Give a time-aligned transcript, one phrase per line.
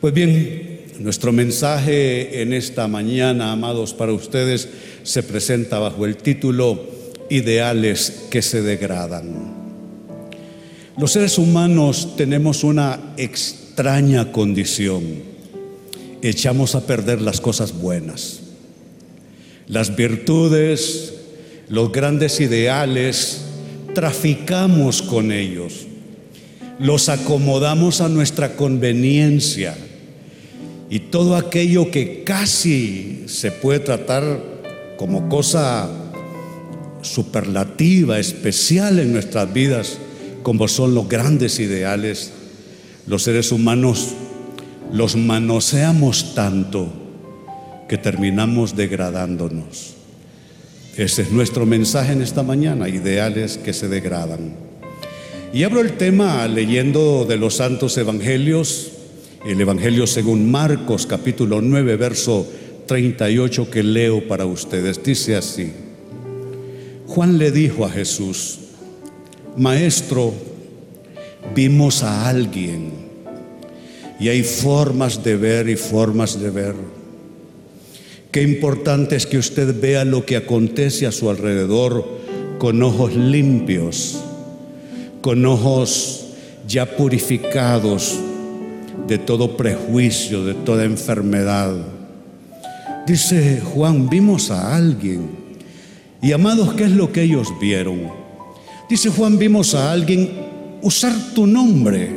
[0.00, 4.68] Pues bien, nuestro mensaje en esta mañana, amados, para ustedes
[5.02, 6.86] se presenta bajo el título
[7.30, 9.54] Ideales que se degradan.
[10.96, 15.02] Los seres humanos tenemos una extraña condición.
[16.22, 18.38] Echamos a perder las cosas buenas,
[19.66, 21.14] las virtudes,
[21.68, 23.46] los grandes ideales,
[23.96, 25.88] traficamos con ellos,
[26.78, 29.76] los acomodamos a nuestra conveniencia
[30.90, 34.40] y todo aquello que casi se puede tratar
[34.96, 35.88] como cosa
[37.02, 39.98] superlativa, especial en nuestras vidas,
[40.42, 42.32] como son los grandes ideales,
[43.06, 44.14] los seres humanos
[44.92, 46.88] los manoseamos tanto
[47.88, 49.94] que terminamos degradándonos.
[50.96, 54.56] Ese es nuestro mensaje en esta mañana, ideales que se degradan.
[55.52, 58.92] Y abro el tema leyendo de los santos evangelios,
[59.46, 62.46] el Evangelio según Marcos capítulo 9, verso
[62.86, 65.02] 38 que leo para ustedes.
[65.02, 65.72] Dice así,
[67.06, 68.58] Juan le dijo a Jesús,
[69.56, 70.32] Maestro,
[71.54, 72.90] vimos a alguien
[74.18, 76.74] y hay formas de ver y formas de ver.
[78.32, 82.04] Qué importante es que usted vea lo que acontece a su alrededor
[82.58, 84.18] con ojos limpios,
[85.22, 86.26] con ojos
[86.66, 88.18] ya purificados
[89.08, 91.74] de todo prejuicio, de toda enfermedad.
[93.06, 95.30] Dice Juan, vimos a alguien.
[96.20, 98.02] Y amados, ¿qué es lo que ellos vieron?
[98.88, 100.30] Dice Juan, vimos a alguien
[100.82, 102.14] usar tu nombre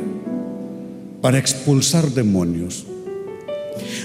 [1.22, 2.84] para expulsar demonios.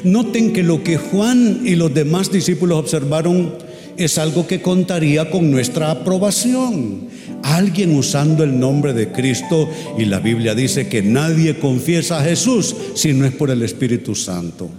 [0.06, 3.54] Noten que lo que Juan y los demás discípulos observaron
[3.98, 7.08] es algo que contaría con nuestra aprobación.
[7.44, 12.76] Alguien usando el nombre de Cristo y la Biblia dice que nadie confiesa a Jesús
[12.95, 14.70] si no es por el Espíritu Santo.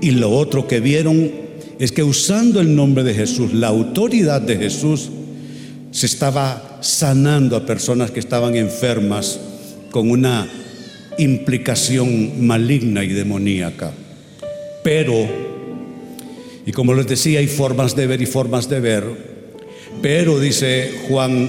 [0.00, 1.30] Y lo otro que vieron
[1.78, 5.10] es que usando el nombre de Jesús, la autoridad de Jesús,
[5.90, 9.40] se estaba sanando a personas que estaban enfermas
[9.90, 10.48] con una
[11.18, 13.92] implicación maligna y demoníaca.
[14.84, 15.47] Pero,
[16.68, 19.02] y como les decía, hay formas de ver y formas de ver,
[20.02, 21.48] pero dice Juan,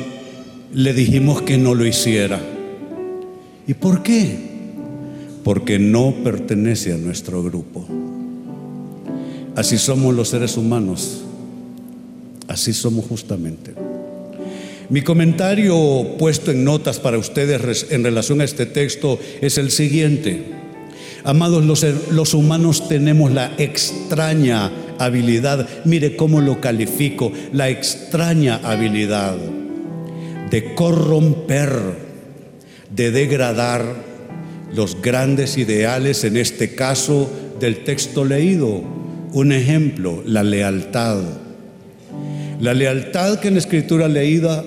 [0.74, 2.40] le dijimos que no lo hiciera.
[3.68, 4.38] ¿Y por qué?
[5.44, 7.86] Porque no pertenece a nuestro grupo.
[9.58, 11.26] Así somos los seres humanos.
[12.48, 13.74] Así somos justamente.
[14.90, 20.46] Mi comentario puesto en notas para ustedes en relación a este texto es el siguiente.
[21.26, 29.38] Amados, los, los, humanos tenemos la extraña habilidad, mire cómo lo califico, la extraña habilidad
[30.50, 31.72] de corromper,
[32.96, 33.84] de degradar
[34.74, 38.82] los grandes ideales, en este caso del texto leído.
[39.32, 41.22] Un ejemplo, la lealtad.
[42.60, 44.64] La lealtad que en la escritura leída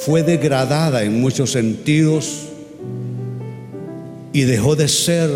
[0.00, 2.48] fue degradada en muchos sentidos
[4.32, 5.30] y dejó de ser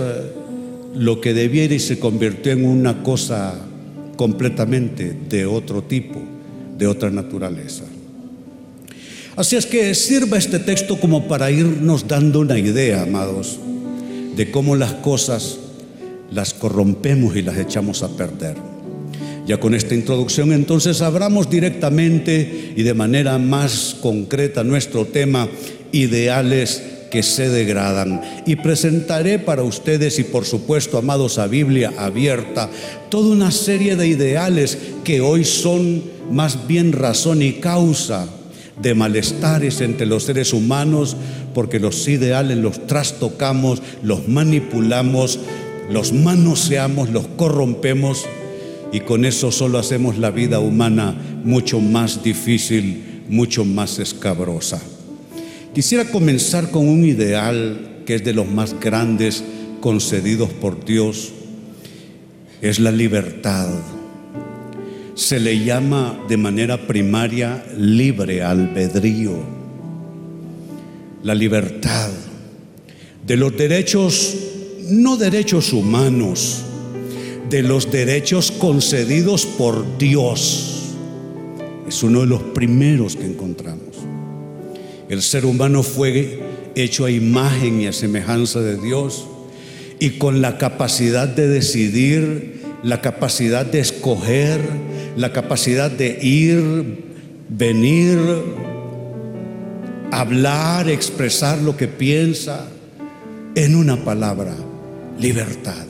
[0.94, 3.54] lo que debiera y se convirtió en una cosa
[4.20, 6.20] completamente de otro tipo,
[6.76, 7.84] de otra naturaleza.
[9.34, 13.58] Así es que sirva este texto como para irnos dando una idea, amados,
[14.36, 15.56] de cómo las cosas
[16.30, 18.56] las corrompemos y las echamos a perder.
[19.46, 25.48] Ya con esta introducción entonces abramos directamente y de manera más concreta nuestro tema,
[25.92, 28.20] ideales que se degradan.
[28.46, 32.70] Y presentaré para ustedes y por supuesto, amados a Biblia abierta,
[33.08, 38.28] toda una serie de ideales que hoy son más bien razón y causa
[38.80, 41.16] de malestares entre los seres humanos,
[41.52, 45.38] porque los ideales los trastocamos, los manipulamos,
[45.90, 48.24] los manoseamos, los corrompemos
[48.92, 54.80] y con eso solo hacemos la vida humana mucho más difícil, mucho más escabrosa.
[55.74, 59.44] Quisiera comenzar con un ideal que es de los más grandes
[59.80, 61.32] concedidos por Dios,
[62.60, 63.68] es la libertad.
[65.14, 69.36] Se le llama de manera primaria libre albedrío,
[71.22, 72.10] la libertad
[73.24, 74.36] de los derechos,
[74.88, 76.64] no derechos humanos,
[77.48, 80.94] de los derechos concedidos por Dios.
[81.86, 83.89] Es uno de los primeros que encontramos.
[85.10, 86.38] El ser humano fue
[86.76, 89.26] hecho a imagen y a semejanza de Dios
[89.98, 94.60] y con la capacidad de decidir, la capacidad de escoger,
[95.16, 97.02] la capacidad de ir,
[97.48, 98.20] venir,
[100.12, 102.68] hablar, expresar lo que piensa,
[103.56, 104.54] en una palabra,
[105.18, 105.86] libertad.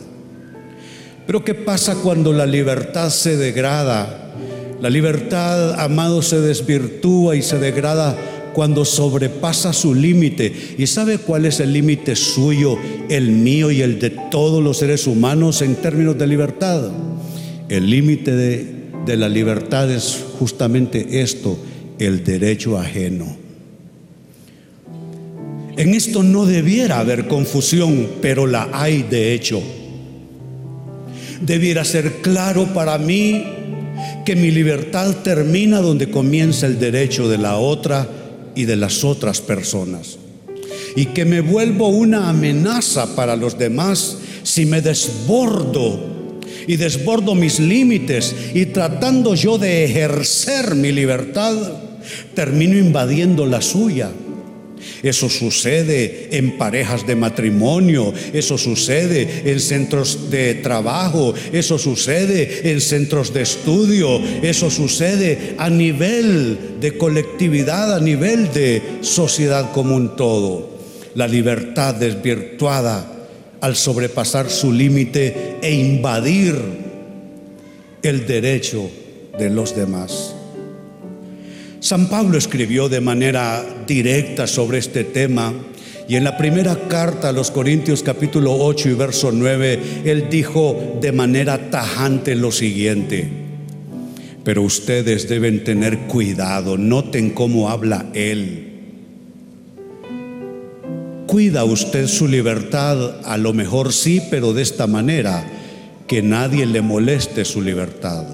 [1.27, 4.33] Pero ¿qué pasa cuando la libertad se degrada?
[4.81, 8.17] La libertad, amado, se desvirtúa y se degrada
[8.52, 10.52] cuando sobrepasa su límite.
[10.79, 12.76] ¿Y sabe cuál es el límite suyo,
[13.08, 16.91] el mío y el de todos los seres humanos en términos de libertad?
[17.69, 21.58] El límite de, la libertad es justamente esto,
[21.99, 23.37] el derecho ajeno.
[25.76, 29.62] En esto no debiera haber confusión, pero la hay de hecho.
[31.41, 33.44] Debiera ser claro para mí
[34.25, 38.20] que mi libertad termina donde comienza el derecho de la otra
[38.55, 40.19] y de las otras personas.
[40.97, 46.00] Y que me vuelvo una amenaza para los demás si me desbordo
[46.67, 51.55] y desbordo mis límites y tratando yo de ejercer mi libertad,
[52.35, 54.11] termino invadiendo la suya.
[55.02, 62.81] Eso sucede en parejas de matrimonio, eso sucede en centros de trabajo, eso sucede en
[62.81, 70.17] centros de estudio, eso sucede a nivel de colectividad, a nivel de sociedad como un
[70.17, 70.69] todo.
[71.14, 73.20] La libertad desvirtuada
[73.61, 76.56] al sobrepasar su límite e invadir
[78.02, 78.91] el derecho
[79.38, 80.35] de los demás.
[81.81, 85.53] San Pablo escribió de manera directa sobre este tema
[86.09, 90.99] y en la primera carta a los Corintios capítulo 8 y verso 9, él dijo
[91.00, 93.29] de manera tajante lo siguiente,
[94.44, 98.71] pero ustedes deben tener cuidado, noten cómo habla él
[101.31, 103.25] cuida usted su libertad?
[103.25, 105.44] A lo mejor sí, pero de esta manera,
[106.09, 108.25] que nadie le moleste su libertad,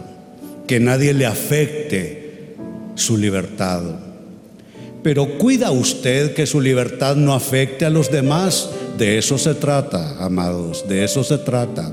[0.66, 2.25] que nadie le afecte
[2.96, 3.82] su libertad.
[5.02, 8.70] Pero cuida usted que su libertad no afecte a los demás.
[8.98, 11.92] De eso se trata, amados, de eso se trata.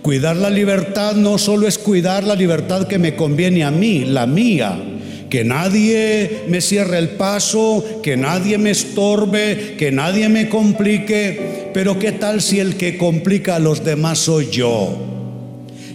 [0.00, 4.26] Cuidar la libertad no solo es cuidar la libertad que me conviene a mí, la
[4.26, 4.80] mía,
[5.28, 11.98] que nadie me cierre el paso, que nadie me estorbe, que nadie me complique, pero
[11.98, 15.07] ¿qué tal si el que complica a los demás soy yo?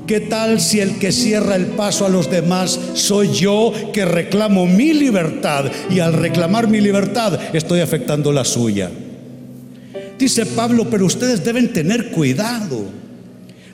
[0.08, 4.68] ¿Qué tal si el que cierra el paso a los demás soy yo que reclamo
[4.68, 8.92] mi libertad y al reclamar mi libertad estoy afectando la suya?
[10.20, 12.84] Dice Pablo, pero ustedes deben tener cuidado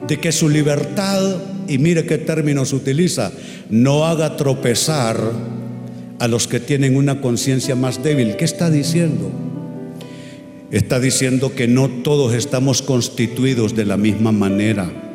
[0.08, 1.38] de que su libertad,
[1.68, 3.32] y mire qué términos utiliza,
[3.72, 5.18] no haga tropezar
[6.20, 8.36] a los que tienen una conciencia más débil.
[8.36, 9.32] ¿Qué está diciendo?
[10.70, 15.09] Está diciendo que no todos estamos constituidos de la misma manera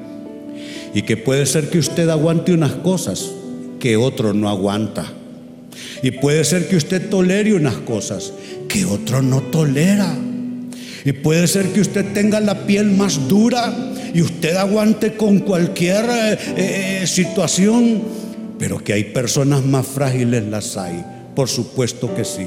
[0.95, 3.33] y que puede ser que usted aguante unas cosas
[3.81, 5.05] que otro no aguanta.
[6.03, 8.33] Y puede ser que usted tolere unas cosas
[8.69, 10.17] que otro no tolera.
[11.05, 16.05] Y puede ser que usted tenga la piel más dura y usted aguante con cualquier
[16.09, 16.39] eh,
[17.03, 18.03] eh, situación,
[18.59, 21.05] pero que hay personas más frágiles las hay,
[21.35, 22.47] por supuesto que sí.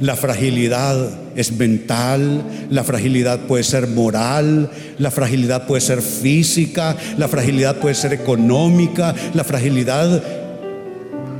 [0.00, 7.28] La fragilidad es mental, la fragilidad puede ser moral, la fragilidad puede ser física, la
[7.28, 10.22] fragilidad puede ser económica, la fragilidad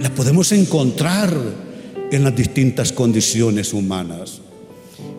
[0.01, 1.33] la podemos encontrar
[2.11, 4.41] en las distintas condiciones humanas.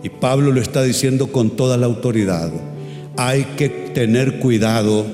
[0.03, 2.51] Y Pablo lo está diciendo con toda la autoridad
[3.21, 5.05] hay que tener cuidado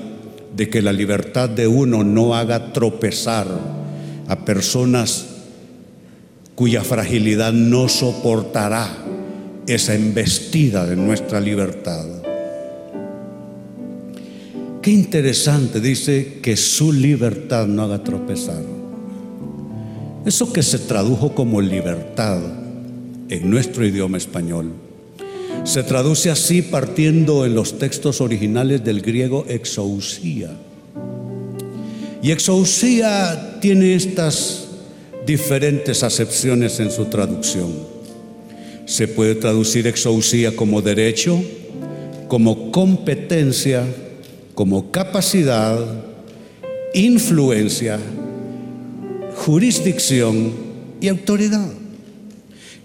[0.55, 3.47] de que la libertad de uno no haga tropezar
[4.27, 5.25] a personas
[6.55, 8.89] cuya fragilidad no soportará
[9.67, 12.05] esa embestida de nuestra libertad.
[14.81, 18.63] Qué interesante, dice que su libertad no haga tropezar.
[20.25, 22.39] Eso que se tradujo como libertad
[23.29, 24.71] en nuestro idioma español
[25.65, 30.51] se traduce así partiendo en los textos originales del griego exousía.
[32.21, 34.64] Y exousía tiene estas
[35.25, 37.73] diferentes acepciones en su traducción.
[38.85, 41.41] Se puede traducir exousía como derecho,
[42.27, 43.83] como competencia,
[44.53, 45.79] como capacidad,
[46.93, 47.99] influencia,
[49.35, 50.53] jurisdicción
[51.01, 51.69] y autoridad.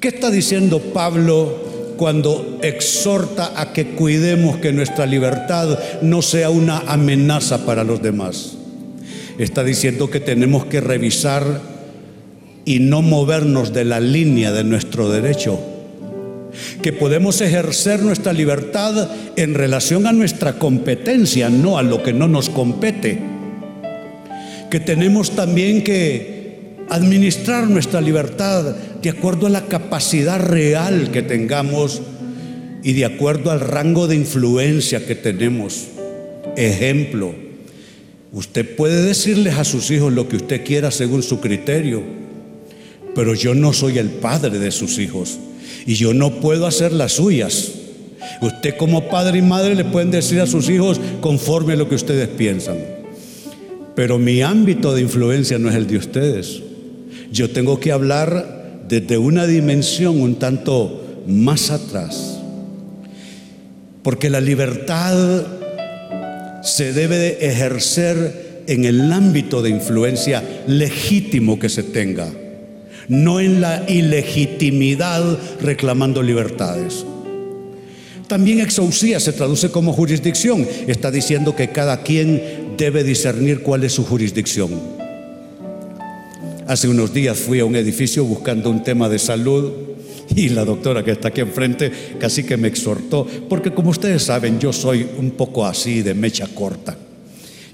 [0.01, 1.71] ¿Qué está diciendo Pablo
[2.01, 8.57] cuando exhorta a que cuidemos que nuestra libertad no sea una amenaza para los demás.
[9.37, 11.61] Está diciendo que tenemos que revisar
[12.65, 15.61] y no movernos de la línea de nuestro derecho.
[16.83, 22.29] Que podemos ejercer nuestra libertad en relación a nuestra competencia, no a lo que no
[22.29, 23.19] nos compete.
[24.71, 26.41] Que tenemos también que
[26.89, 32.03] administrar nuestra libertad de acuerdo a la capacidad real que tengamos
[32.83, 35.87] y de acuerdo al rango de influencia que tenemos.
[36.57, 37.33] ejemplo.
[38.33, 42.03] Usted puede decirles a sus hijos lo que usted quiera según su criterio,
[43.15, 45.39] pero yo no soy el padre de sus hijos
[45.87, 47.73] y yo no puedo hacer las suyas.
[48.41, 51.95] Usted como padre y madre le pueden decir a sus hijos conforme a lo que
[51.95, 52.79] ustedes piensan.
[53.95, 56.63] Pero mi ámbito de influencia no es el de ustedes.
[57.33, 62.41] Yo tengo que hablar desde una dimensión un tanto más atrás.
[64.03, 65.47] Porque la libertad
[66.63, 72.29] se debe de ejercer en el ámbito de influencia legítimo que se tenga,
[73.11, 77.05] no en la ilegitimidad reclamando libertades.
[78.29, 80.67] También exausía se traduce como jurisdicción.
[80.87, 84.71] Está diciendo que cada quien debe discernir cuál es su jurisdicción.
[86.69, 89.73] Hace unos días fui a un edificio buscando un tema de salud
[90.37, 91.91] y la doctora que está aquí enfrente
[92.21, 96.47] casi que me exhortó, porque como ustedes saben, yo soy un poco así de mecha
[96.47, 96.97] corta.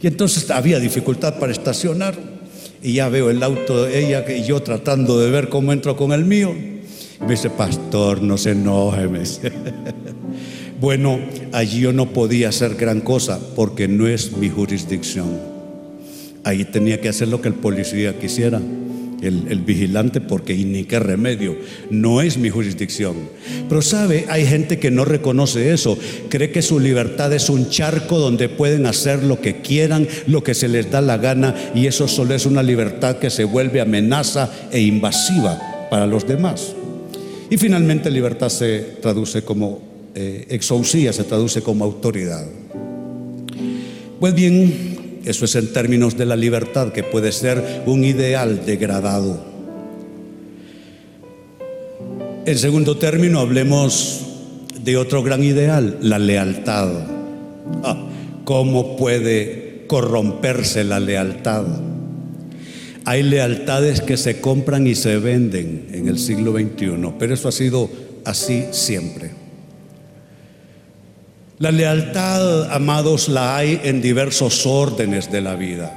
[0.00, 2.36] Y entonces había dificultad para estacionar
[2.83, 6.12] y ya veo el auto de ella y yo tratando de ver cómo entro con
[6.12, 6.54] el mío.
[7.21, 9.09] me dice, pastor, no se enoje.
[10.80, 11.18] bueno,
[11.52, 15.56] allí yo no podía hacer gran cosa porque no es mi jurisdicción.
[16.45, 18.61] Ahí tenía que hacer lo que el policía quisiera
[19.23, 21.56] el, vigilante porque ni qué remedio,
[21.90, 23.14] no es mi jurisdicción.
[23.68, 28.18] Pero sabe, hay gente que no reconoce eso, cree que su libertad es un charco
[28.18, 32.08] donde pueden hacer lo que quieran, lo que se les da la gana y eso
[32.08, 36.75] solo es una libertad que se vuelve amenaza e invasiva para los demás.
[37.50, 39.80] Y finalmente libertad se traduce como
[40.14, 40.58] eh,
[41.12, 42.46] se traduce como autoridad.
[44.18, 44.96] Pues bien,
[45.26, 49.45] eso es en términos de la libertad, que puede ser un ideal degradado.
[52.47, 54.21] En segundo término, hablemos
[54.80, 56.88] de otro gran ideal, la lealtad.
[57.83, 58.06] Ah,
[58.45, 61.64] ¿Cómo puede corromperse la lealtad?
[63.04, 67.52] Hay lealtades que se compran y se venden en el siglo XXI, pero eso ha
[67.52, 67.90] sido
[68.25, 69.30] así siempre.
[71.59, 75.91] La lealtad, amados, la hay en diversos órdenes de la vida.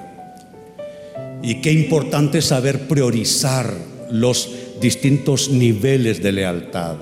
[1.43, 3.69] Y qué importante saber priorizar
[4.09, 6.95] los distintos niveles de lealtad.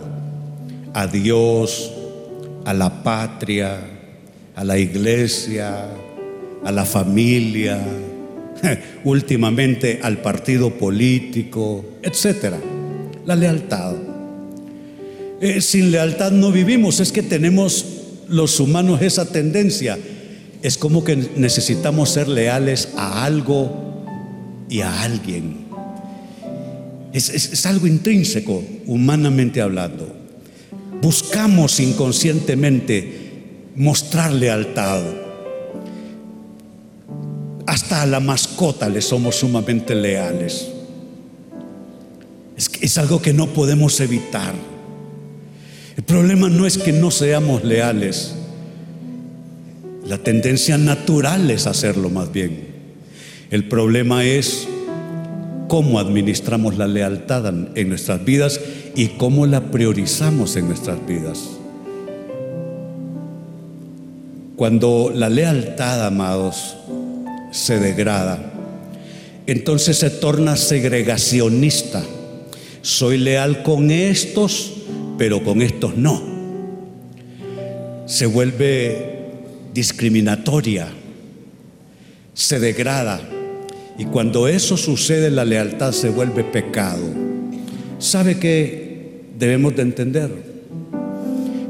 [0.95, 1.91] A Dios,
[2.65, 3.79] a la patria,
[4.55, 5.89] a la iglesia,
[6.65, 7.79] a la familia,
[9.03, 12.55] últimamente al partido político, etc.
[13.23, 13.93] La lealtad.
[15.41, 17.96] Eh, sin lealtad no vivimos, es que tenemos
[18.29, 19.97] los humanos esa tendencia.
[20.61, 24.05] Es como que necesitamos ser leales a algo
[24.69, 25.67] y a alguien.
[27.13, 30.15] Es, algo intrínseco, humanamente hablando.
[31.01, 35.01] Buscamos inconscientemente mostrar lealtad.
[37.65, 40.67] Hasta a la mascota le somos sumamente leales.
[42.55, 44.53] Es, es algo que no podemos evitar.
[45.97, 48.35] El problema no es que no seamos leales.
[50.05, 52.67] La tendencia natural es hacerlo más bien.
[53.49, 54.67] El problema es
[55.67, 58.61] cómo administramos la lealtad en nuestras vidas
[58.95, 61.39] y cómo la priorizamos en nuestras vidas.
[64.55, 66.77] Cuando la lealtad, amados,
[67.51, 68.53] se degrada,
[69.47, 72.03] entonces se torna segregacionista.
[72.83, 74.76] Soy leal con estos
[75.17, 76.21] pero con estos no.
[78.05, 79.15] Se vuelve
[79.73, 80.87] discriminatoria,
[82.33, 83.19] se degrada.
[83.97, 87.03] Y cuando eso sucede, la lealtad se vuelve pecado.
[87.99, 90.31] ¿Sabe que debemos de entender?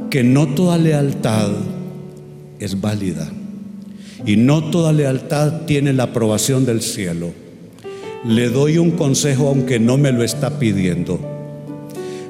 [0.10, 1.52] Que no toda lealtad
[2.60, 3.32] es válida.
[4.26, 7.32] Y no toda lealtad tiene la aprobación del cielo.
[8.26, 11.37] Le doy un consejo aunque no me lo está pidiendo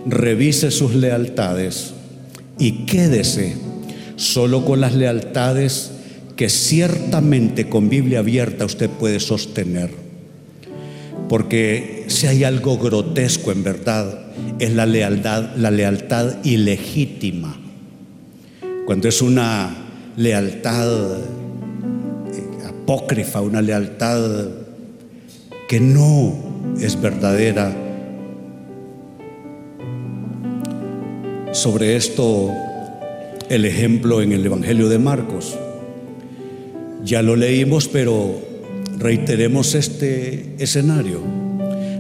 [0.10, 1.94] revise sus lealtades
[2.58, 3.56] y quédese
[4.16, 5.92] solo con las lealtades
[6.36, 9.92] que ciertamente con Biblia abierta usted puede sostener.
[11.30, 14.28] Porque si hay algo grotesco en verdad,
[14.60, 17.58] es la lealtad, la lealtad ilegítima.
[18.86, 19.76] Cuando es una
[20.16, 24.48] lealtad eh, apócrifa, una lealtad
[25.68, 26.34] que no
[26.80, 27.76] es verdadera,
[31.58, 32.54] sobre esto
[33.50, 35.58] el ejemplo en el Evangelio de Marcos.
[37.04, 38.40] Ya lo leímos, pero
[39.00, 41.20] reiteremos este escenario.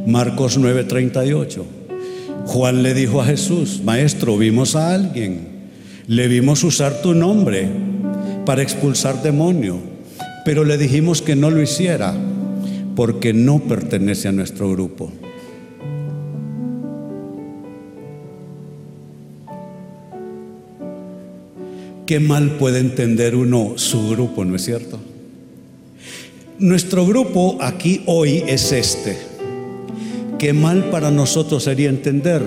[0.06, 1.66] Marcos 9:38.
[2.46, 5.48] Juan le dijo a Jesús, Maestro, vimos a alguien,
[6.06, 7.68] le vimos usar tu nombre,
[8.46, 9.80] para expulsar demonio,
[10.46, 12.14] pero le dijimos que no lo hiciera
[12.96, 15.12] porque no pertenece a nuestro grupo.
[22.08, 24.98] Qué mal puede entender uno su grupo, ¿no es cierto?
[26.58, 29.18] Nuestro grupo aquí hoy es este.
[30.40, 32.42] Qué mal para nosotros sería entender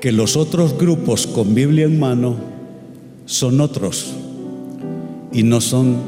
[0.00, 2.38] que los otros grupos con Biblia en mano
[3.24, 4.14] son otros
[5.32, 5.98] y no son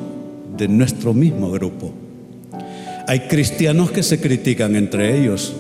[0.57, 1.93] de nuestro mismo grupo.
[3.07, 5.53] Hay cristianos que se critican entre ellos,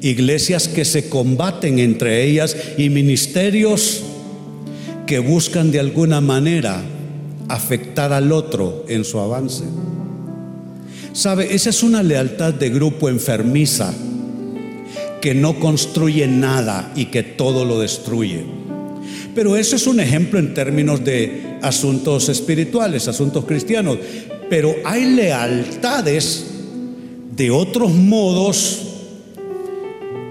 [0.00, 4.01] iglesias que se combaten entre ellas y ministerios
[5.12, 6.82] que buscan de alguna manera
[7.48, 9.62] afectar al otro en su avance.
[11.12, 11.54] ¿Sabe?
[11.54, 13.92] Esa es una lealtad de grupo enfermiza
[15.20, 18.46] que no construye nada y que todo lo destruye.
[19.34, 23.98] Pero eso es un ejemplo en términos de asuntos espirituales, asuntos cristianos.
[24.48, 26.46] Pero hay lealtades
[27.36, 28.91] de otros modos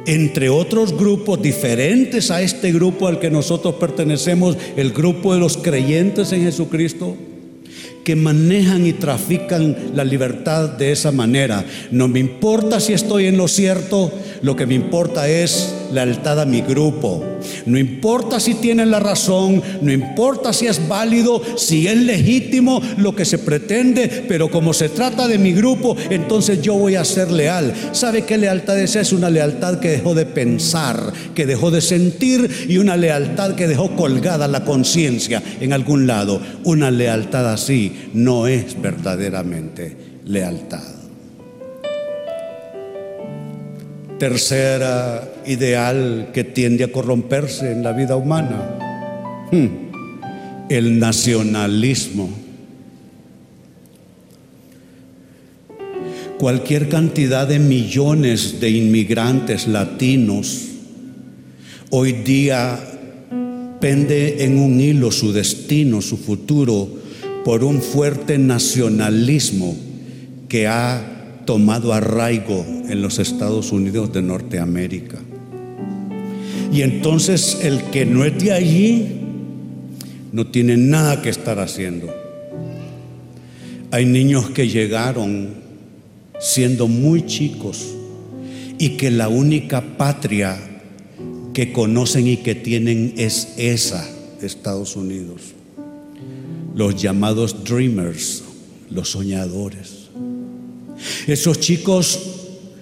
[0.05, 5.57] entre otros grupos diferentes a este grupo al que nosotros pertenecemos, el grupo de los
[5.57, 7.15] creyentes en Jesucristo,
[8.03, 11.65] que manejan y trafican la libertad de esa manera.
[11.91, 16.45] No me importa si estoy en lo cierto, lo que me importa es lealtad a
[16.45, 17.23] mi grupo.
[17.65, 23.15] No importa si tienen la razón, no importa si es válido, si es legítimo lo
[23.15, 27.31] que se pretende, pero como se trata de mi grupo, entonces yo voy a ser
[27.31, 27.73] leal.
[27.91, 28.95] ¿Sabe qué lealtad es?
[28.95, 33.67] Es una lealtad que dejó de pensar, que dejó de sentir y una lealtad que
[33.67, 36.41] dejó colgada la conciencia en algún lado.
[36.63, 39.95] Una lealtad así no es verdaderamente
[40.25, 41.00] lealtad.
[44.21, 48.77] Tercera ideal que tiende a corromperse en la vida humana,
[49.51, 50.69] hmm.
[50.69, 52.29] el nacionalismo.
[56.37, 60.67] Cualquier cantidad de millones de inmigrantes latinos
[61.89, 62.77] hoy día
[63.79, 66.87] pende en un hilo su destino, su futuro,
[67.43, 69.75] por un fuerte nacionalismo
[70.47, 71.10] que ha
[71.45, 75.19] tomado arraigo en los Estados Unidos de Norteamérica.
[76.71, 79.07] Y entonces el que no es de allí
[80.31, 82.07] no tiene nada que estar haciendo.
[83.91, 85.49] Hay niños que llegaron
[86.39, 87.93] siendo muy chicos
[88.77, 90.57] y que la única patria
[91.53, 94.07] que conocen y que tienen es esa
[94.41, 95.53] Estados Unidos.
[96.75, 98.43] Los llamados dreamers,
[98.89, 99.90] los soñadores.
[101.27, 102.19] Esos chicos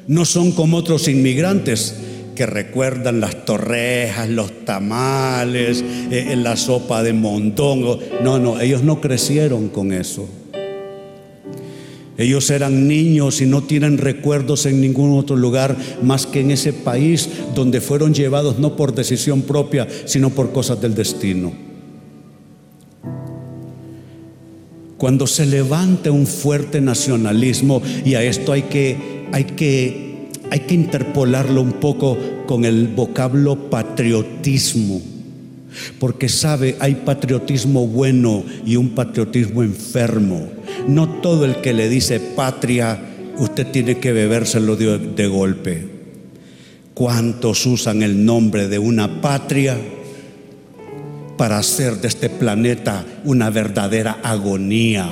[0.07, 1.95] no son como otros inmigrantes
[2.35, 7.99] que recuerdan las torrejas, los tamales, eh, la sopa de mondongo.
[8.23, 10.27] No, no, ellos no crecieron con eso.
[12.17, 16.73] Ellos eran niños y no tienen recuerdos en ningún otro lugar más que en ese
[16.73, 21.68] país donde fueron llevados no por decisión propia, sino por cosas del destino.
[24.99, 28.97] Cuando se levanta un fuerte nacionalismo, y a esto hay que,
[29.31, 35.01] hay que, hay que interpolarlo un poco con el vocablo patriotismo.
[35.99, 40.49] Porque sabe, hay patriotismo bueno y un patriotismo enfermo.
[40.89, 42.99] No todo el que le dice patria,
[43.37, 45.87] usted tiene que bebérselo de, de golpe.
[46.93, 49.77] ¿Cuántos usan el nombre de una patria?
[51.39, 55.09] Para hacer de este planeta una verdadera agonía.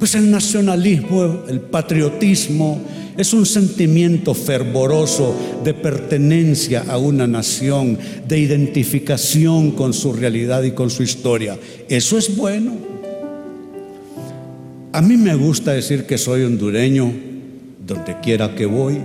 [0.00, 2.82] Pues el nacionalismo, el patriotismo,
[3.16, 10.72] es un sentimiento fervoroso de pertenencia a una nación, de identificación con su realidad y
[10.72, 11.56] con su historia.
[11.88, 12.72] Eso es bueno.
[14.90, 17.12] A mí me gusta decir que soy hondureño
[17.86, 18.98] donde quiera que voy.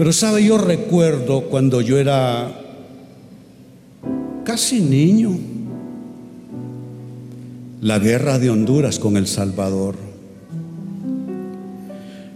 [0.00, 2.50] Pero sabe, yo recuerdo cuando yo era
[4.44, 5.38] casi niño,
[7.82, 9.96] la guerra de Honduras con El Salvador.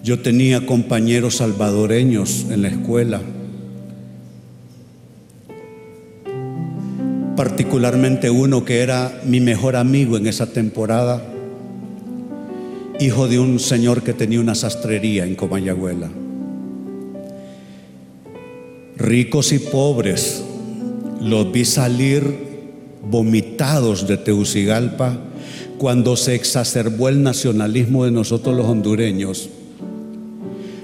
[0.02, 3.22] Yo tenía compañeros salvadoreños en la escuela,
[7.34, 11.22] particularmente uno que era mi mejor amigo en esa temporada,
[13.00, 16.10] hijo de un señor que tenía una sastrería en Comayagüela
[18.96, 20.42] ricos y pobres,
[21.20, 22.22] los vi salir
[23.02, 25.18] vomitados de Teucigalpa
[25.78, 29.50] cuando se exacerbó el nacionalismo de nosotros los hondureños.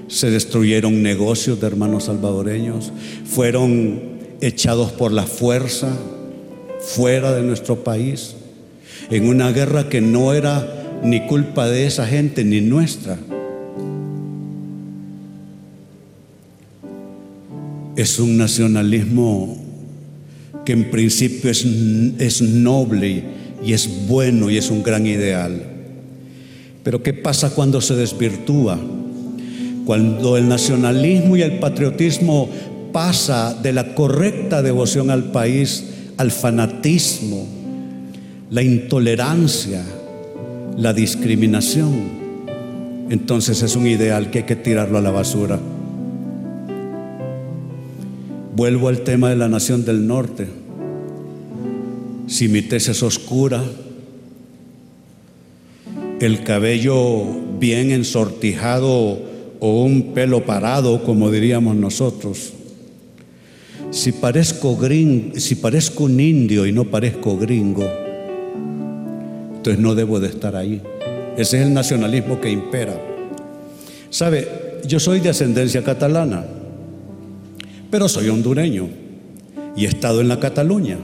[0.07, 2.91] se destruyeron negocios de hermanos salvadoreños,
[3.23, 4.01] fueron
[4.41, 5.87] echados por la fuerza
[6.81, 8.35] fuera de nuestro país,
[9.09, 13.17] en una guerra que no era ni culpa de esa gente ni nuestra.
[18.01, 19.55] Es un nacionalismo
[20.65, 21.63] que en principio es,
[22.17, 23.23] es noble
[23.63, 25.61] y es bueno y es un gran ideal.
[26.83, 28.79] Pero ¿qué pasa cuando se desvirtúa?
[29.85, 32.49] Cuando el nacionalismo y el patriotismo
[32.91, 35.83] pasa de la correcta devoción al país
[36.17, 37.45] al fanatismo,
[38.49, 39.83] la intolerancia,
[40.75, 41.93] la discriminación,
[43.11, 45.59] entonces es un ideal que hay que tirarlo a la basura.
[48.61, 50.45] Vuelvo al tema de la nación del norte.
[52.27, 53.63] Si mi tez es oscura,
[56.19, 57.23] el cabello
[57.59, 59.19] bien ensortijado
[59.59, 62.53] o un pelo parado, como diríamos nosotros.
[63.89, 64.77] Si parezco,
[65.37, 67.89] si parezco un indio y no parezco gringo,
[69.55, 70.79] entonces no debo de estar ahí.
[71.35, 72.93] Ese es el nacionalismo que impera.
[74.11, 74.47] ¿Sabe?
[74.85, 76.45] Yo soy de ascendencia catalana,
[77.91, 78.87] pero soy hondureño
[79.75, 80.97] y he estado en la Cataluña.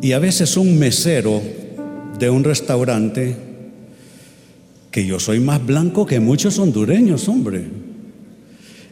[0.00, 1.42] Y a veces un mesero
[2.18, 3.36] de un restaurante
[4.90, 7.64] que yo soy más blanco que muchos hondureños, hombre.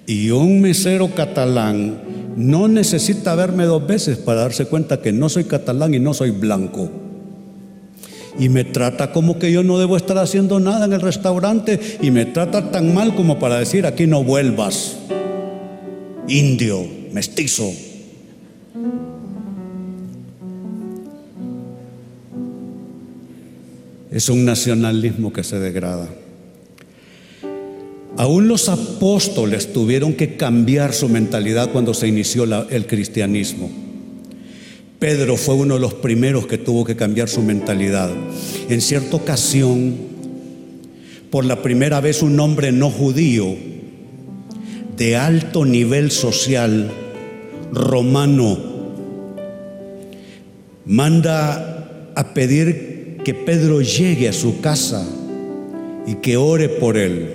[0.06, 2.00] Y un mesero catalán
[2.36, 6.30] no necesita verme dos veces para darse cuenta que no soy catalán y no soy
[6.30, 6.90] blanco.
[8.38, 12.10] Y me trata como que yo no debo estar haciendo nada en el restaurante y
[12.10, 14.96] me trata tan mal como para decir aquí no vuelvas.
[16.30, 17.72] Indio, mestizo.
[24.12, 26.08] Es un nacionalismo que se degrada.
[28.16, 33.68] Aún los apóstoles tuvieron que cambiar su mentalidad cuando se inició el cristianismo.
[35.00, 38.08] Pedro fue uno de los primeros que tuvo que cambiar su mentalidad.
[38.68, 39.96] En cierta ocasión,
[41.28, 43.70] por la primera vez un hombre no judío
[45.00, 46.90] de alto nivel social
[47.72, 48.58] romano
[50.84, 55.08] manda a pedir que Pedro llegue a su casa
[56.06, 57.30] y que ore por él.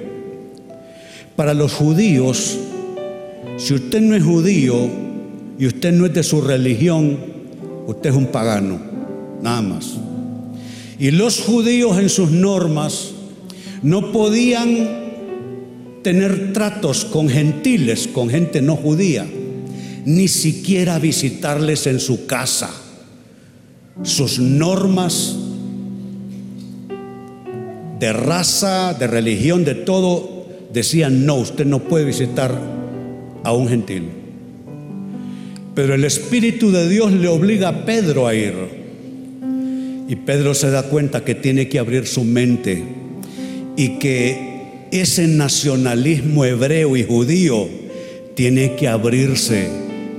[1.35, 2.55] Para los judíos,
[3.57, 4.87] si usted no es judío
[5.57, 7.17] y usted no es de su religión,
[7.87, 8.79] usted es un pagano,
[9.41, 9.95] nada más.
[10.99, 13.09] Y los judíos en sus normas
[13.81, 15.04] no podían
[16.05, 19.25] tener tratos con gentiles, con gente no judía,
[20.05, 22.69] ni siquiera visitarles en su casa.
[24.03, 25.35] Sus normas
[27.99, 32.55] de raza, de religión, de todo, decían, no, usted no puede visitar
[33.43, 34.03] a un gentil.
[35.73, 38.53] Pero el Espíritu de Dios le obliga a Pedro a ir.
[40.07, 42.83] Y Pedro se da cuenta que tiene que abrir su mente
[43.75, 44.54] y que
[45.01, 47.67] ese nacionalismo hebreo y judío
[48.35, 49.69] tiene que abrirse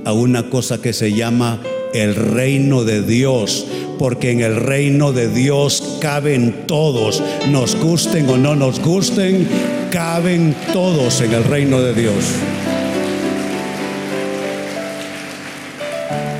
[0.05, 1.61] a una cosa que se llama
[1.93, 3.65] el reino de Dios,
[3.99, 9.47] porque en el reino de Dios caben todos, nos gusten o no nos gusten,
[9.91, 12.23] caben todos en el reino de Dios.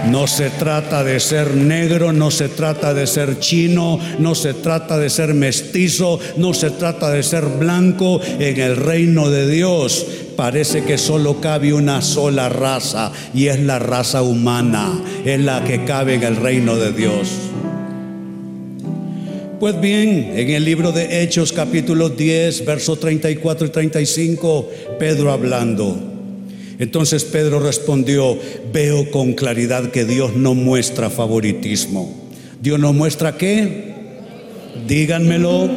[0.10, 4.98] No se trata de ser negro, no se trata de ser chino, no se trata
[4.98, 8.22] de ser mestizo, no se trata de ser blanco.
[8.40, 10.06] En el reino de Dios
[10.38, 15.84] parece que solo cabe una sola raza y es la raza humana, es la que
[15.84, 17.30] cabe en el reino de Dios.
[19.60, 26.17] Pues bien, en el libro de Hechos capítulo 10, versos 34 y 35, Pedro hablando.
[26.80, 28.38] Entonces Pedro respondió,
[28.72, 32.14] veo con claridad que Dios no muestra favoritismo.
[32.62, 33.96] ¿Dios no muestra qué?
[34.88, 35.70] Díganmelo.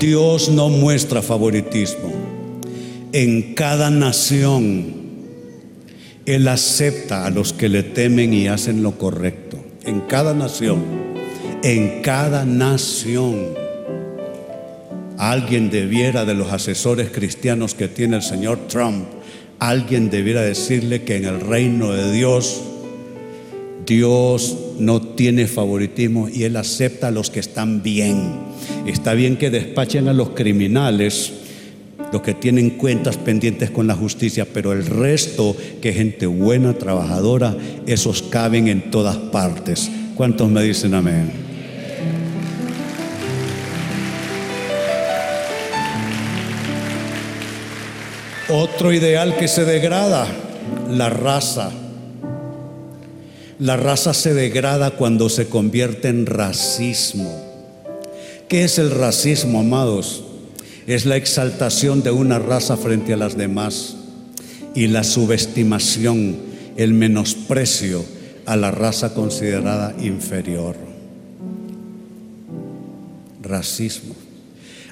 [0.00, 2.12] Dios no muestra favoritismo.
[3.12, 4.94] En cada nación,
[6.26, 9.58] Él acepta a los que le temen y hacen lo correcto.
[9.84, 11.06] En cada nación
[11.66, 13.54] en cada nación.
[15.18, 19.04] Alguien debiera de los asesores cristianos que tiene el señor Trump,
[19.58, 22.62] alguien debiera decirle que en el reino de Dios,
[23.86, 28.32] Dios no tiene favoritismo y Él acepta a los que están bien.
[28.86, 31.32] Está bien que despachen a los criminales,
[32.12, 37.56] los que tienen cuentas pendientes con la justicia, pero el resto, que gente buena, trabajadora,
[37.86, 39.90] esos caben en todas partes.
[40.14, 41.45] ¿Cuántos me dicen amén?
[48.48, 50.28] Otro ideal que se degrada,
[50.88, 51.72] la raza.
[53.58, 57.28] La raza se degrada cuando se convierte en racismo.
[58.48, 60.22] ¿Qué es el racismo, amados?
[60.86, 63.96] Es la exaltación de una raza frente a las demás
[64.76, 66.36] y la subestimación,
[66.76, 68.04] el menosprecio
[68.44, 70.76] a la raza considerada inferior.
[73.42, 74.14] Racismo.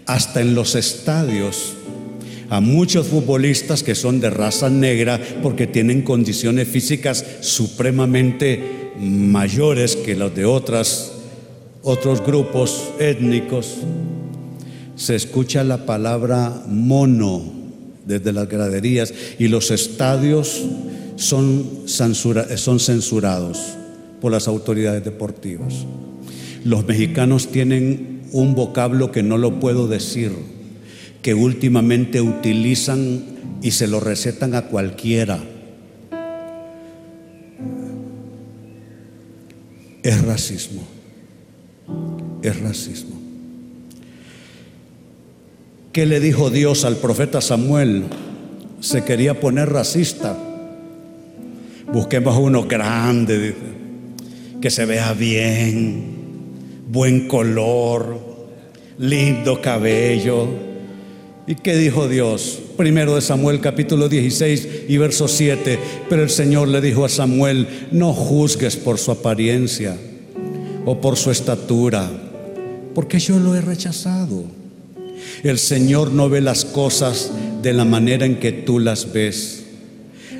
[0.06, 1.74] Hasta en los estadios
[2.54, 10.14] a muchos futbolistas que son de raza negra porque tienen condiciones físicas supremamente mayores que
[10.14, 11.10] las de otras,
[11.82, 13.78] otros grupos étnicos.
[14.94, 17.42] Se escucha la palabra mono
[18.06, 20.62] desde las graderías y los estadios
[21.16, 23.58] son, son censurados
[24.20, 25.74] por las autoridades deportivas.
[26.62, 30.53] Los mexicanos tienen un vocablo que no lo puedo decir
[31.24, 33.24] que últimamente utilizan
[33.62, 35.42] y se lo recetan a cualquiera.
[40.02, 40.82] Es racismo.
[42.42, 43.18] Es racismo.
[45.92, 48.04] ¿Qué le dijo Dios al profeta Samuel?
[48.80, 50.36] Se quería poner racista.
[51.90, 53.54] Busquemos uno grande,
[54.60, 56.04] que se vea bien,
[56.92, 58.20] buen color,
[58.98, 60.73] lindo cabello
[61.46, 62.58] ¿Y qué dijo Dios?
[62.78, 65.78] Primero de Samuel capítulo 16 y verso 7.
[66.08, 69.94] Pero el Señor le dijo a Samuel, no juzgues por su apariencia
[70.86, 72.10] o por su estatura,
[72.94, 74.44] porque yo lo he rechazado.
[75.42, 77.30] El Señor no ve las cosas
[77.62, 79.64] de la manera en que tú las ves.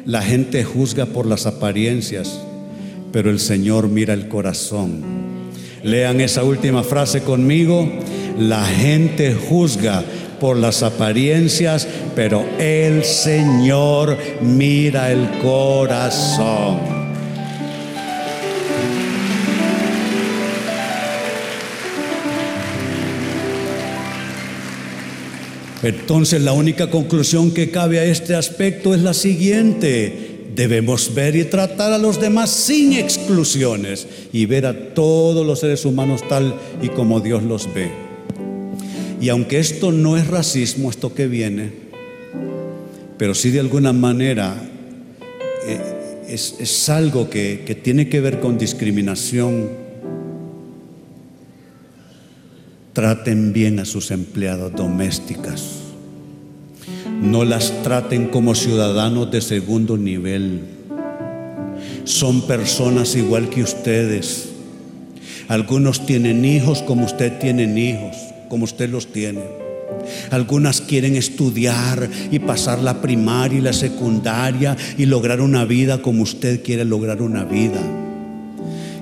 [0.07, 2.41] La gente juzga por las apariencias,
[3.13, 5.03] pero el Señor mira el corazón.
[5.83, 7.87] Lean esa última frase conmigo.
[8.39, 10.03] La gente juzga
[10.41, 16.95] por las apariencias, pero el Señor mira el corazón.
[25.85, 30.47] Entonces la única conclusión que cabe a este aspecto es la siguiente.
[30.55, 35.85] Debemos ver y tratar a los demás sin exclusiones y ver a todos los seres
[35.85, 38.04] humanos tal y como Dios los ve.
[39.25, 41.73] Y aunque esto no es racismo, esto que viene,
[43.17, 44.55] pero sí de alguna manera
[45.67, 49.71] eh, es, algo que, que tiene que ver con discriminación,
[52.93, 55.71] traten bien a sus empleadas domésticas.
[57.23, 60.61] No las traten como ciudadanos de segundo nivel.
[62.05, 64.51] Son personas igual que ustedes.
[65.49, 69.43] Algunos tienen hijos como usted tienen hijos como usted los tiene.
[70.31, 76.23] Algunas quieren estudiar y pasar la primaria y la secundaria y lograr una vida como
[76.23, 77.81] usted quiere lograr una vida.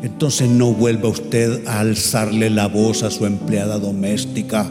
[0.02, 4.70] Entonces no vuelva usted a alzarle la voz a su empleada doméstica.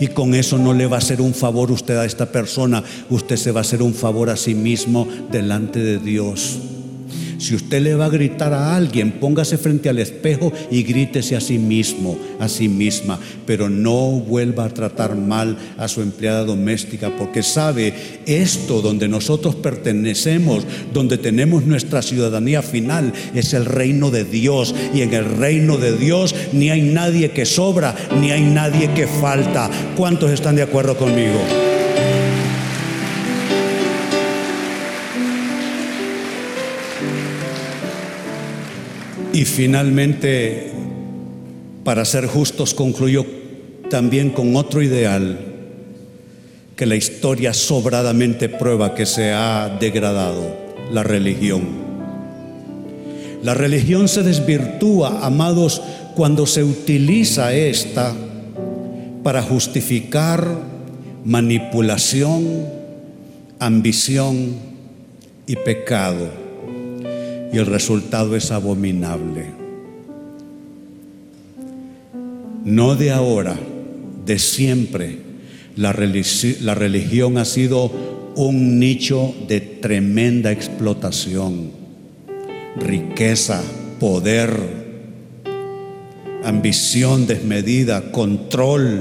[0.00, 3.36] Y con eso no le va a hacer un favor usted a esta persona, usted
[3.36, 6.58] se va a hacer un favor a sí mismo delante de Dios.
[7.38, 11.40] Si usted le va a gritar a alguien, póngase frente al espejo y grítese a
[11.40, 17.10] sí mismo, a sí misma, pero no vuelva a tratar mal a su empleada doméstica,
[17.16, 17.94] porque sabe,
[18.26, 24.74] esto donde nosotros pertenecemos, donde tenemos nuestra ciudadanía final, es el reino de Dios.
[24.94, 29.06] Y en el reino de Dios ni hay nadie que sobra, ni hay nadie que
[29.06, 29.70] falta.
[29.96, 31.73] ¿Cuántos están de acuerdo conmigo?
[39.34, 40.70] Y finalmente,
[41.82, 43.26] para ser justos, concluyó
[43.90, 45.40] también con otro ideal
[46.76, 50.56] que la historia sobradamente prueba que se ha degradado,
[50.92, 51.62] la religión.
[53.42, 55.82] La religión se desvirtúa, amados,
[56.14, 58.14] cuando se utiliza esta
[59.24, 60.46] para justificar
[61.24, 62.68] manipulación,
[63.58, 64.54] ambición
[65.48, 66.43] y pecado
[67.54, 69.46] y el resultado es abominable.
[72.64, 73.56] No de ahora,
[74.26, 75.18] de siempre,
[75.76, 77.92] la, religión ha sido
[78.34, 81.70] un nicho de tremenda explotación,
[82.74, 83.62] riqueza,
[84.00, 84.50] poder,
[86.42, 89.00] ambición desmedida, control,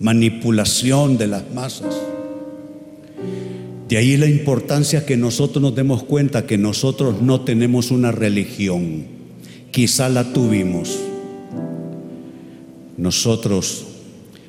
[0.00, 1.96] manipulación de las masas.
[3.88, 9.06] De ahí la importancia que nosotros nos demos cuenta que nosotros no tenemos una religión.
[9.70, 10.98] Quizá la tuvimos.
[12.96, 13.86] Nosotros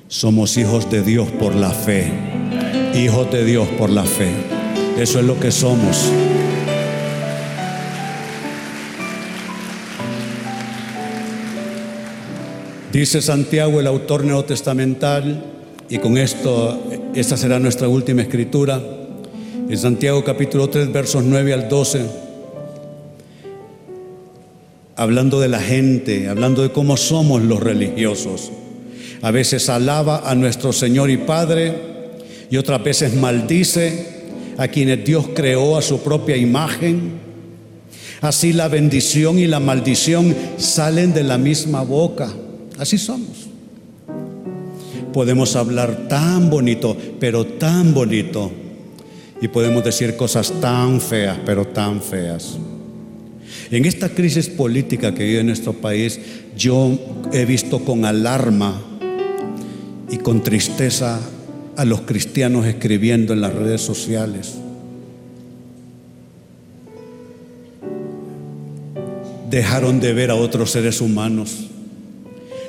[0.07, 2.11] somos hijos de Dios por la fe
[2.97, 4.31] hijos de Dios por la fe.
[4.97, 6.11] Eso es lo que somos.
[12.91, 15.43] Dice Santiago, el autor neotestamental,
[15.89, 18.81] y con esto, esta será nuestra última escritura,
[19.69, 22.05] en Santiago capítulo 3, versos 9 al 12,
[24.95, 28.51] hablando de la gente, hablando de cómo somos los religiosos.
[29.21, 31.73] A veces alaba a nuestro Señor y Padre
[32.49, 34.07] y otras veces maldice
[34.57, 37.19] a quienes Dios creó a su propia imagen.
[38.21, 42.31] Así la bendición y la maldición salen de la misma boca.
[42.79, 43.47] Así somos.
[45.11, 48.51] Podemos hablar tan bonito, pero tan bonito.
[49.41, 52.57] Y podemos decir cosas tan feas, pero tan feas.
[53.71, 56.19] En esta crisis política que vive nuestro país,
[56.55, 56.97] yo
[57.31, 58.81] he visto con alarma
[60.09, 61.19] y con tristeza
[61.75, 64.55] a los cristianos escribiendo en las redes sociales.
[69.49, 71.67] Dejaron de ver a otros seres humanos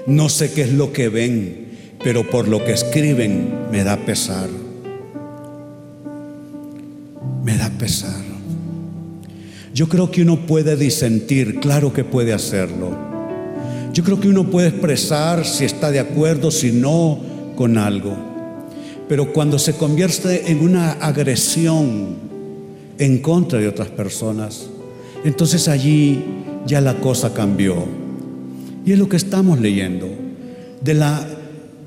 [0.08, 1.66] no sé qué es lo que ven,
[2.02, 4.48] pero por lo que escriben me da pesar.
[7.48, 8.20] Me da pesar.
[9.72, 12.94] Yo creo que uno puede disentir, claro que puede hacerlo.
[13.94, 17.18] Yo creo que uno puede expresar si está de acuerdo, si no,
[17.56, 18.14] con algo.
[19.08, 22.16] Pero cuando se convierte en una agresión
[22.98, 24.66] en contra de otras personas,
[25.24, 26.22] entonces allí
[26.66, 27.86] ya la cosa cambió.
[28.84, 30.06] Y es lo que estamos leyendo.
[30.82, 31.26] De la,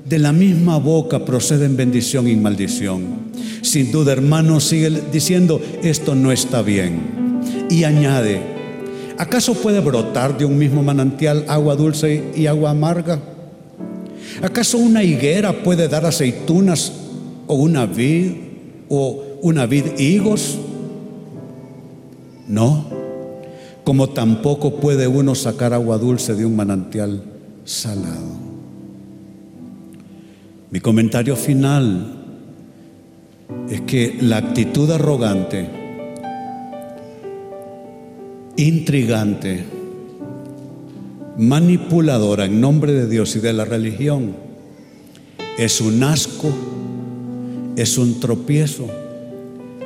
[0.04, 3.32] de la misma boca proceden bendición y maldición.
[3.62, 7.40] Sin duda, hermano, sigue diciendo, esto no está bien.
[7.70, 8.40] Y añade,
[9.18, 13.20] ¿acaso puede brotar de un mismo manantial agua dulce y agua amarga?
[14.42, 16.92] ¿Acaso una higuera puede dar aceitunas
[17.46, 18.32] o una vid
[18.88, 20.58] o una vid higos?
[22.48, 23.02] No
[23.84, 27.22] como tampoco puede uno sacar agua dulce de un manantial
[27.64, 28.41] salado.
[30.72, 32.24] Mi comentario final
[33.70, 35.68] es que la actitud arrogante,
[38.56, 39.64] intrigante,
[41.38, 44.34] manipuladora en nombre de Dios y de la religión
[45.56, 46.50] es un asco,
[47.76, 48.88] es un tropiezo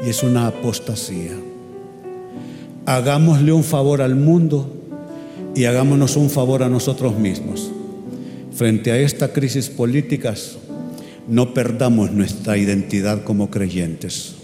[0.03, 1.33] y es una apostasía
[2.87, 4.73] hagámosle un favor al mundo
[5.55, 7.71] y hagámonos un favor a nosotros mismos.
[8.53, 10.57] Frente a esta crisis políticas,
[11.29, 14.35] no perdamos nuestra identidad como creyentes,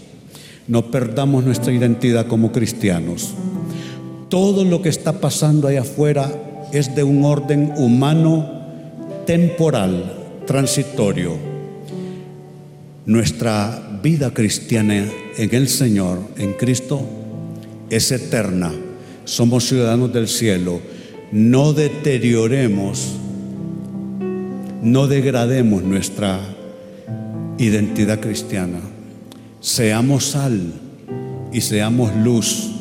[0.67, 3.33] no perdamos nuestra identidad como cristianos.
[4.29, 6.31] Todo lo que está pasando allá afuera
[6.71, 8.63] es de un orden humano,
[9.25, 10.13] temporal,
[10.47, 11.37] transitorio.
[13.05, 15.05] Nuestra vida cristiana
[15.37, 17.01] en el Señor, en Cristo,
[17.89, 18.71] es eterna.
[19.25, 20.81] Somos ciudadanos del cielo.
[21.31, 23.13] No deterioremos,
[24.81, 26.39] no degrademos nuestra
[27.57, 28.79] identidad cristiana.
[29.59, 30.73] Seamos sal
[31.51, 32.71] y seamos luz.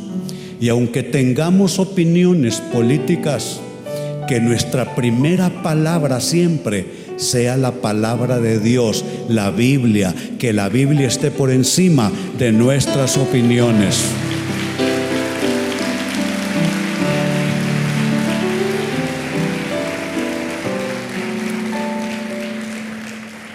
[0.60, 3.60] Y aunque tengamos opiniones políticas,
[4.28, 11.08] que nuestra primera palabra siempre sea la palabra de Dios, la Biblia, que la Biblia
[11.08, 14.21] esté por encima de nuestras opiniones.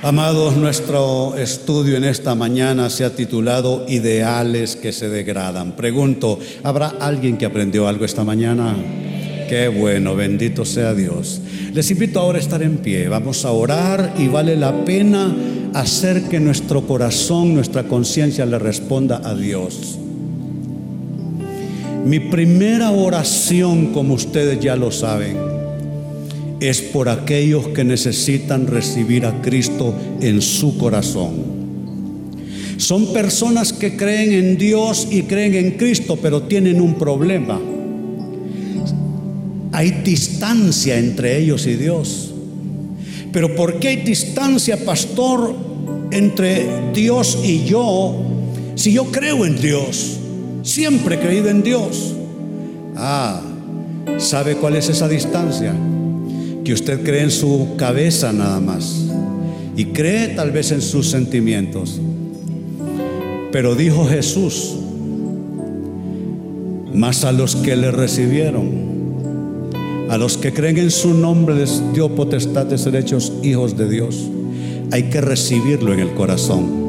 [0.08, 5.74] Amados, nuestro estudio en esta mañana se ha titulado Ideales que se degradan.
[5.74, 8.74] Pregunto, ¿habrá alguien que aprendió algo esta mañana?
[9.50, 11.42] Qué bueno, bendito sea Dios.
[11.74, 13.10] Les invito ahora a estar en pie.
[13.10, 15.36] Vamos a orar y vale la pena
[15.74, 20.00] hacer que nuestro corazón, nuestra conciencia le responda a Dios.
[22.06, 25.57] Mi primera oración, como ustedes ya lo saben,
[26.60, 31.58] es por aquellos que necesitan recibir a Cristo en su corazón.
[32.78, 37.60] Son personas que creen en Dios y creen en Cristo, pero tienen un problema.
[39.72, 42.34] Hay distancia entre ellos y Dios.
[43.32, 45.56] Pero ¿por qué hay distancia, pastor,
[46.12, 48.24] entre Dios y yo
[48.76, 50.18] si yo creo en Dios?
[50.62, 52.16] Siempre he creído en Dios.
[52.96, 53.42] Ah,
[54.18, 55.74] ¿sabe cuál es esa distancia?
[56.68, 59.06] Que usted cree en su cabeza nada más
[59.78, 62.02] y cree tal vez en sus sentimientos.
[63.54, 64.76] Pero dijo Jesús,
[66.94, 69.70] más a los que le recibieron,
[70.10, 73.88] a los que creen en su nombre les dio potestad de ser hechos hijos de
[73.88, 74.30] Dios.
[74.92, 76.87] Hay que recibirlo en el corazón.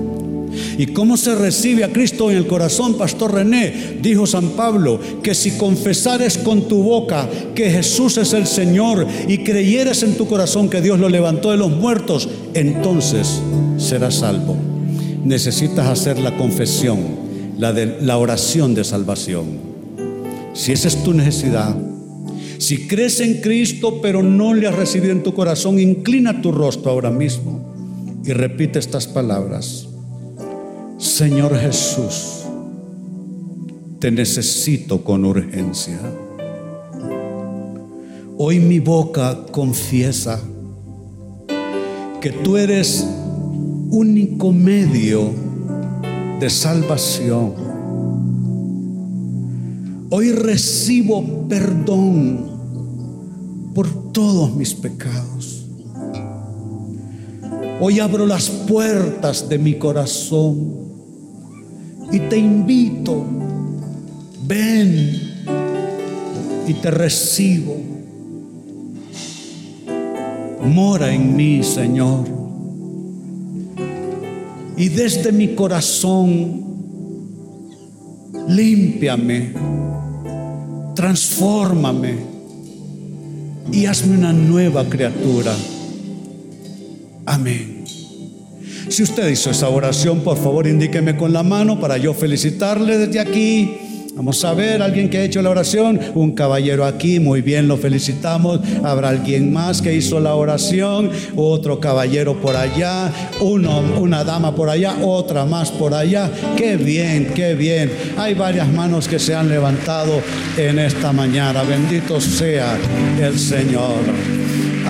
[0.79, 3.99] ¿Y cómo se recibe a Cristo en el corazón, Pastor René?
[4.01, 9.39] Dijo San Pablo, que si confesares con tu boca que Jesús es el Señor y
[9.39, 13.41] creyeres en tu corazón que Dios lo levantó de los muertos, entonces
[13.77, 14.57] serás salvo.
[15.25, 16.99] Necesitas hacer la confesión,
[17.59, 19.47] la, la oración de salvación.
[20.55, 21.77] Si esa es tu necesidad,
[22.59, 26.93] si crees en Cristo pero no le has recibido en tu corazón, inclina tu rostro
[26.93, 27.69] ahora mismo
[28.25, 29.88] y repite estas palabras.
[30.99, 32.43] Señor Jesús,
[34.01, 35.97] te necesito con urgencia.
[38.37, 40.41] Hoy mi boca confiesa
[42.21, 43.07] que tú eres
[43.91, 45.31] único medio
[46.41, 47.55] de salvación.
[50.11, 55.65] Hoy recibo perdón por todos mis pecados.
[57.81, 60.88] Hoy abro las puertas de mi corazón
[62.11, 63.25] y te invito,
[64.47, 65.29] ven
[66.67, 67.77] y te recibo.
[70.65, 72.27] Mora en mí, Señor.
[74.77, 76.65] Y desde mi corazón,
[78.49, 79.53] límpiame,
[80.95, 82.15] transfórmame
[83.73, 85.55] y hazme una nueva criatura.
[87.27, 87.78] Amén.
[88.89, 93.21] Si usted hizo esa oración, por favor indíqueme con la mano para yo felicitarle desde
[93.21, 93.79] aquí.
[94.17, 97.77] Vamos a ver, alguien que ha hecho la oración, un caballero aquí, muy bien, lo
[97.77, 98.59] felicitamos.
[98.83, 104.97] Habrá alguien más que hizo la oración, otro caballero por allá, una dama por allá,
[105.05, 106.33] otra más por allá.
[106.57, 107.93] Qué bien, qué bien.
[108.17, 110.21] Hay varias manos que se han levantado
[110.57, 111.63] en esta mañana.
[111.63, 112.77] Bendito sea
[113.23, 114.48] el Señor.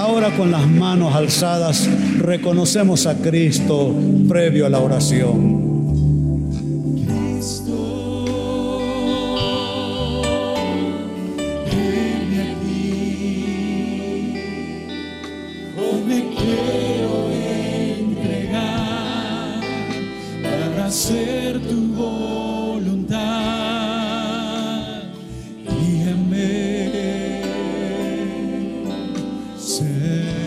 [0.09, 1.87] Ahora con las manos alzadas
[2.17, 3.95] reconocemos a Cristo
[4.27, 5.58] previo a la oración.
[29.69, 30.38] céu.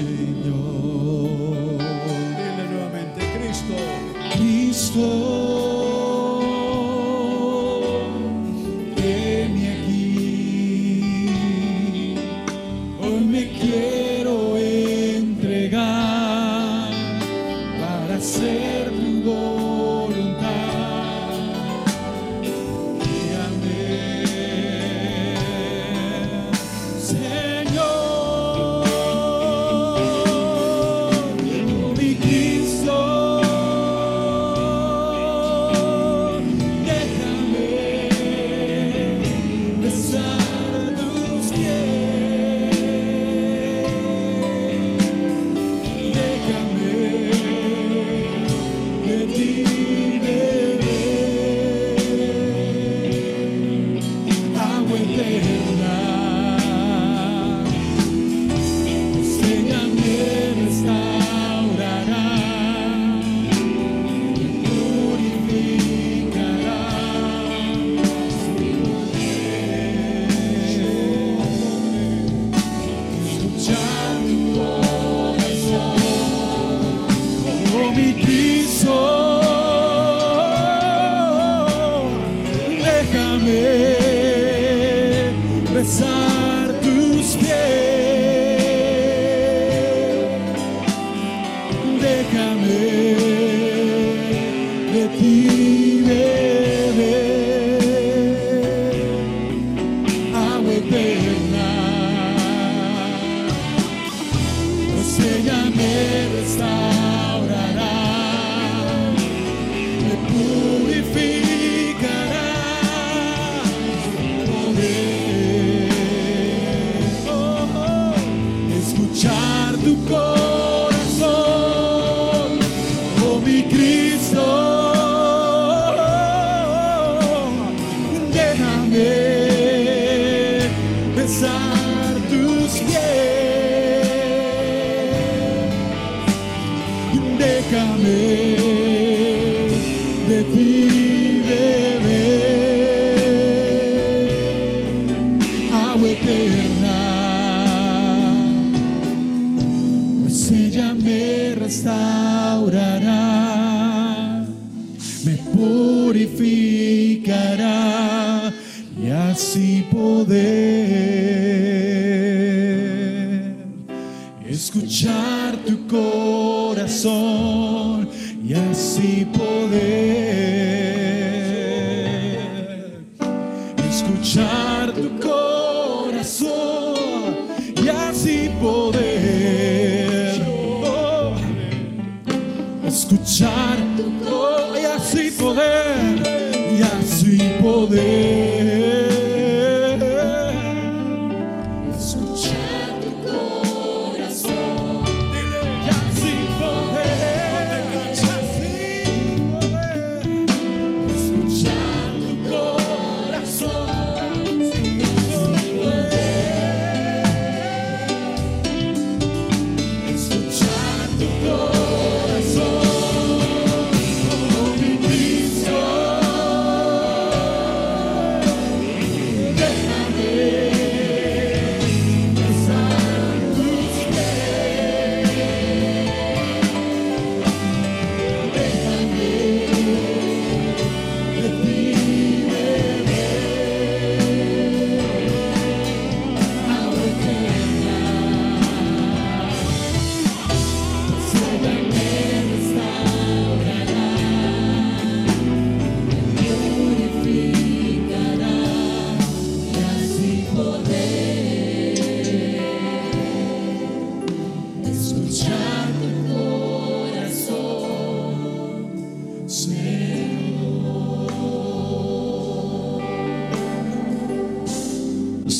[85.82, 86.21] the sun.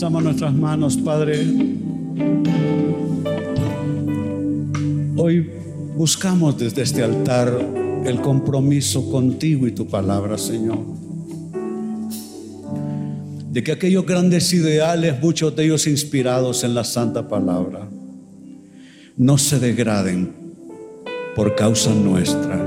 [0.02, 1.46] Alzamos nuestras manos, Padre.
[5.16, 5.48] Hoy
[5.96, 7.56] buscamos desde este altar
[8.04, 10.80] el compromiso contigo y tu palabra, Señor.
[13.52, 17.88] De que aquellos grandes ideales, muchos de ellos inspirados en la santa palabra,
[19.18, 20.34] no se degraden
[21.36, 22.60] por causa nuestra.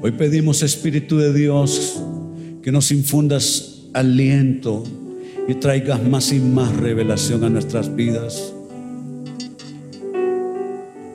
[0.00, 2.00] Hoy pedimos, Espíritu de Dios,
[2.62, 4.84] que nos infundas aliento
[5.46, 8.52] y traigas más y más revelación a nuestras vidas.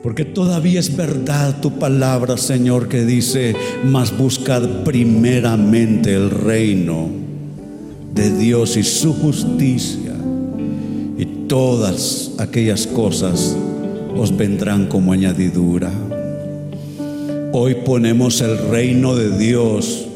[0.02, 3.54] Porque todavía es verdad tu palabra, Señor, que dice,
[3.84, 7.08] mas buscad primeramente el reino
[8.14, 10.14] de Dios y su justicia,
[11.18, 13.56] y todas aquellas cosas
[14.16, 15.90] os vendrán como añadidura.
[17.52, 20.06] Hoy ponemos el reino de Dios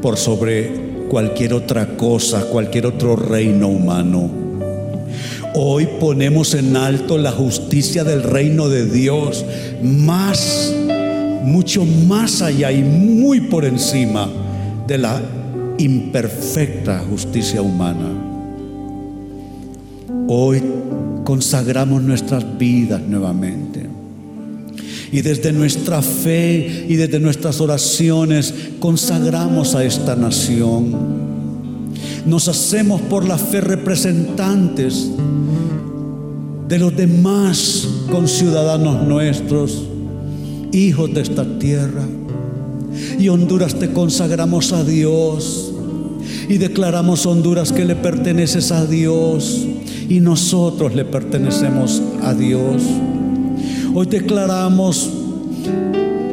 [0.00, 0.81] por sobre
[1.12, 4.30] cualquier otra cosa, cualquier otro reino humano.
[5.54, 9.44] Hoy ponemos en alto la justicia del reino de Dios,
[9.82, 10.74] más,
[11.44, 14.26] mucho más allá y muy por encima
[14.86, 15.20] de la
[15.76, 18.08] imperfecta justicia humana.
[20.28, 20.62] Hoy
[21.24, 23.81] consagramos nuestras vidas nuevamente.
[25.12, 31.22] Y desde nuestra fe y desde nuestras oraciones consagramos a esta nación.
[32.26, 35.10] Nos hacemos por la fe representantes
[36.68, 39.82] de los demás conciudadanos nuestros,
[40.72, 42.06] hijos de esta tierra.
[43.18, 45.72] Y Honduras te consagramos a Dios
[46.48, 49.66] y declaramos Honduras que le perteneces a Dios
[50.08, 52.82] y nosotros le pertenecemos a Dios.
[53.94, 55.10] Hoy declaramos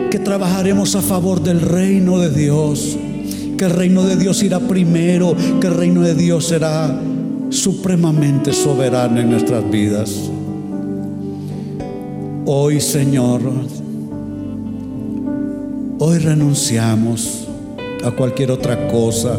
[0.09, 2.97] que trabajaremos a favor del reino de Dios,
[3.57, 6.97] que el reino de Dios irá primero, que el reino de Dios será
[7.49, 10.29] supremamente soberano en nuestras vidas.
[12.45, 13.41] Hoy, Señor,
[15.99, 17.45] hoy renunciamos
[18.05, 19.37] a cualquier otra cosa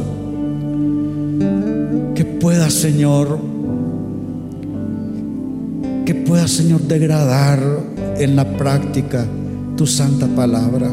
[2.14, 3.38] que pueda, Señor,
[6.04, 7.60] que pueda, Señor, degradar
[8.20, 9.26] en la práctica
[9.76, 10.90] tu santa palabra.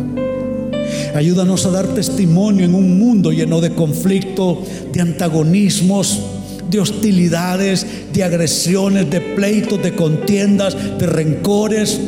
[1.14, 4.64] Ayúdanos a dar testimonio en un mundo lleno de conflicto,
[4.94, 6.22] de antagonismos,
[6.70, 12.00] de hostilidades, de agresiones, de pleitos, de contiendas, de rencores.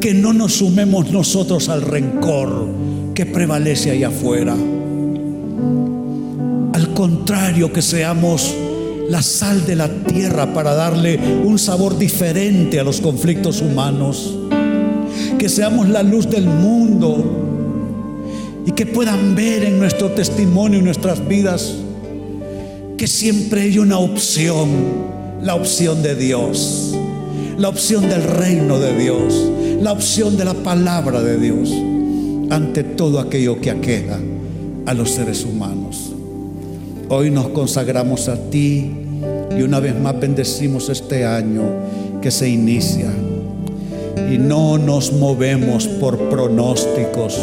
[0.00, 2.68] Que no nos sumemos nosotros al rencor
[3.14, 4.56] que prevalece allá afuera.
[6.72, 8.54] Al contrario, que seamos
[9.10, 14.39] la sal de la tierra para darle un sabor diferente a los conflictos humanos.
[15.40, 17.24] Que seamos la luz del mundo
[18.66, 21.76] y que puedan ver en nuestro testimonio, en nuestras vidas,
[22.98, 24.68] que siempre hay una opción,
[25.42, 26.94] la opción de Dios,
[27.56, 31.72] la opción del reino de Dios, la opción de la palabra de Dios
[32.50, 34.18] ante todo aquello que aqueja
[34.84, 36.12] a los seres humanos.
[37.08, 38.90] Hoy nos consagramos a ti
[39.56, 41.62] y una vez más bendecimos este año
[42.20, 43.10] que se inicia.
[44.30, 47.36] Y no nos movemos por pronósticos,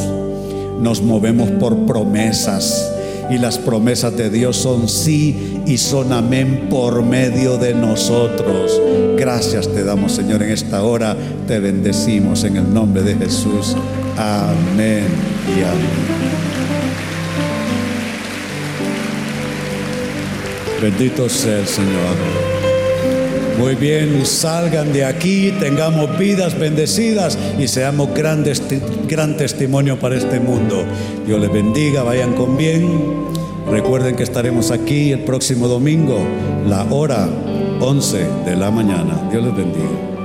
[0.79, 2.93] nos movemos por promesas.
[3.29, 8.81] Y las promesas de Dios son sí y son amén por medio de nosotros.
[9.17, 11.17] Gracias te damos, Señor, en esta hora.
[11.45, 13.75] Te bendecimos en el nombre de Jesús.
[14.17, 15.07] Amén
[15.49, 16.37] y amén.
[20.81, 22.56] Bendito sea el Señor.
[23.57, 28.43] Muy bien, salgan de aquí, tengamos vidas bendecidas y seamos gran
[29.35, 30.85] testimonio para este mundo.
[31.25, 33.25] Dios les bendiga, vayan con bien.
[33.69, 36.19] Recuerden que estaremos aquí el próximo domingo,
[36.67, 37.27] la hora
[37.79, 39.27] 11 de la mañana.
[39.31, 40.16] Dios les bendiga.